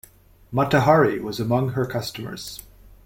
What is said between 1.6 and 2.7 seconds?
her customers.